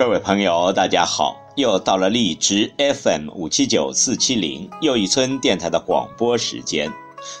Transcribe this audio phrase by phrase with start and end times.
[0.00, 1.36] 各位朋友，大家好！
[1.56, 6.90] 又到了荔枝 FM 五七九四七零又一村电台的广播时间。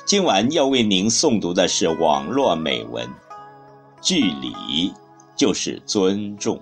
[0.04, 3.06] 今晚要为您诵读的是网络美文，
[4.02, 4.92] 《距离
[5.34, 6.60] 就是尊重》。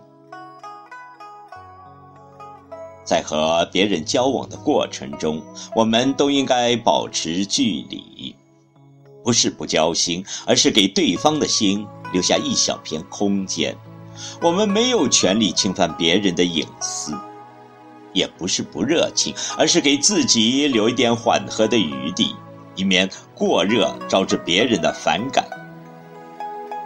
[3.03, 5.42] 在和别人交往的过程中，
[5.75, 8.37] 我们都应该保持距离，
[9.25, 13.77] 不是不交心，而是给对方的心留下一小片空间。
[14.41, 17.12] 我们没有权利侵犯别人的隐私，
[18.12, 22.34] 也不是不热情，而是给自己留一点缓和的余地，
[22.75, 25.45] 以免过热招致别人的反感。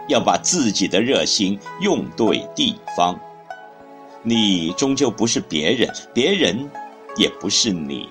[0.09, 3.17] 要把自己的热心用对地方。
[4.21, 6.69] 你终究不是别人，别人
[7.15, 8.09] 也不是你。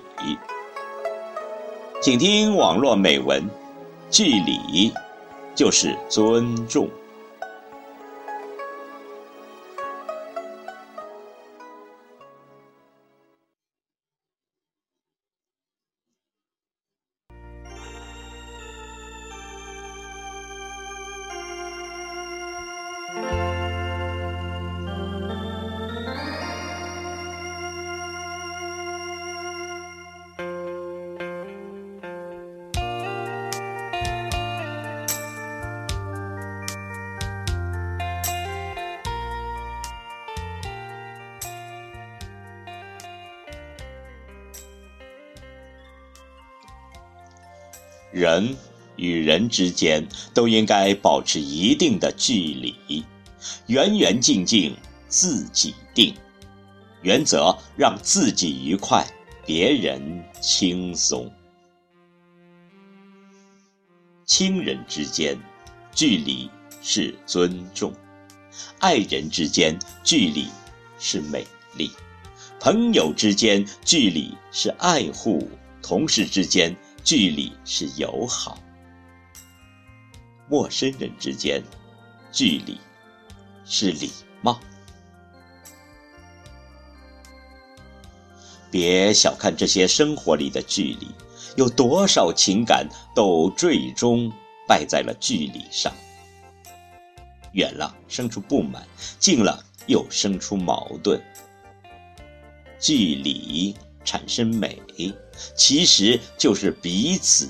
[2.01, 3.47] 请听网络美文：
[4.09, 4.91] 距离
[5.55, 6.89] 就是尊重。
[48.13, 48.55] 人
[48.95, 53.03] 与人之间都应该保持一定的距离，
[53.65, 54.75] 远远近近
[55.07, 56.13] 自己定，
[57.01, 59.03] 原则让自己愉快，
[59.47, 61.33] 别人轻松。
[64.27, 65.35] 亲人之间，
[65.91, 66.47] 距离
[66.83, 67.91] 是尊重；
[68.77, 70.45] 爱人之间，距离
[70.99, 71.89] 是美丽；
[72.59, 75.39] 朋友之间，距离是爱护；
[75.81, 76.75] 同事之间。
[77.03, 78.57] 距离是友好，
[80.49, 81.61] 陌生人之间，
[82.31, 82.79] 距离
[83.65, 84.09] 是礼
[84.41, 84.57] 貌。
[88.71, 91.07] 别小看这些生活里的距离，
[91.57, 94.31] 有多少情感都最终
[94.67, 95.93] 败在了距离上。
[97.51, 98.87] 远了生出不满，
[99.19, 101.21] 近了又生出矛盾。
[102.79, 103.75] 距离。
[104.03, 104.81] 产生美，
[105.55, 107.49] 其实就是彼此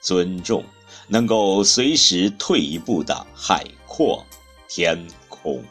[0.00, 0.64] 尊重，
[1.08, 4.24] 能够随时退一步的海阔
[4.68, 4.98] 天
[5.28, 5.62] 空。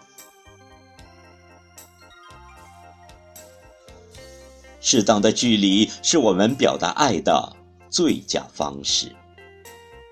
[4.80, 7.56] 适当的距离是我们表达爱的
[7.90, 9.16] 最佳方式。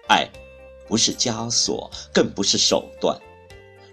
[0.08, 0.30] 爱
[0.88, 3.20] 不是枷锁，更不是手段。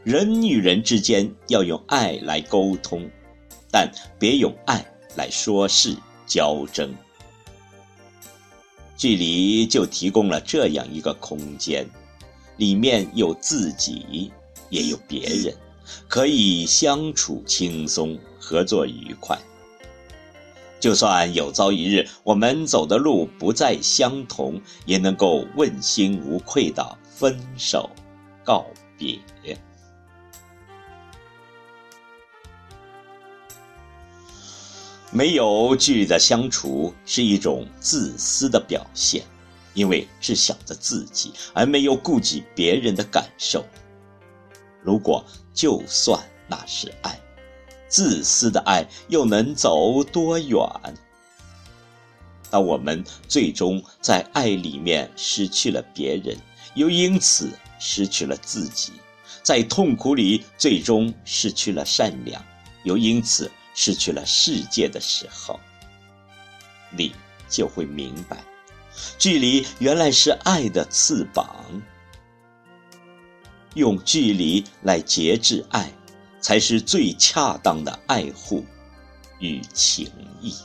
[0.04, 3.10] 人与人之间要用爱来沟通，
[3.70, 5.96] 但别用爱来说事。
[6.26, 6.92] 交争，
[8.96, 11.86] 距离就提供了这样一个空间，
[12.56, 14.30] 里面有自己，
[14.70, 15.54] 也有别人，
[16.08, 19.38] 可以相处轻松，合作愉快。
[20.78, 27.88] 就算有朝一日我们走的路不再相同，也能够问心无愧的分手
[28.44, 28.66] 告
[28.98, 29.18] 别。
[35.10, 39.22] 没有距离的相处是一种自私的表现，
[39.72, 43.64] 因为只想着自己，而没有顾及别人的感受。
[44.82, 45.24] 如果
[45.54, 47.18] 就算那是爱，
[47.88, 50.58] 自私的爱又能走多远？
[52.50, 56.36] 当我们最终在爱里面失去了别人，
[56.74, 58.92] 又因此失去了自己，
[59.42, 62.44] 在痛苦里最终失去了善良，
[62.84, 63.50] 又因此。
[63.76, 65.60] 失去了世界的时候，
[66.90, 67.14] 你
[67.48, 68.42] 就会明白，
[69.18, 71.46] 距离原来是爱的翅膀。
[73.74, 75.92] 用距离来节制爱，
[76.40, 78.64] 才是最恰当的爱护
[79.38, 80.56] 与情谊。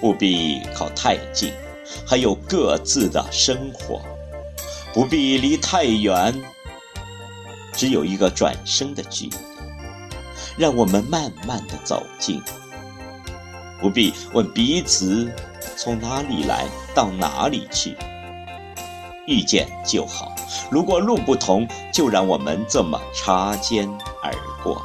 [0.00, 1.52] 不必靠太近，
[2.06, 4.00] 还有各自的生活；
[4.94, 6.34] 不必离太远，
[7.74, 9.36] 只有一个转身的距离。
[10.56, 12.42] 让我们慢慢的走近，
[13.80, 15.30] 不必问彼此
[15.76, 17.96] 从哪里来到哪里去。
[19.26, 20.34] 遇见就好，
[20.70, 23.88] 如果路不同，就让我们这么擦肩
[24.22, 24.82] 而过，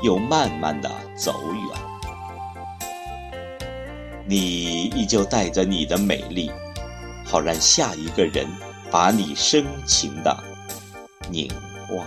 [0.00, 1.93] 又慢慢的走远。
[4.26, 6.50] 你依旧带着你的美丽，
[7.24, 8.46] 好让下一个人
[8.90, 10.36] 把你深情的
[11.30, 11.50] 凝
[11.90, 12.06] 望。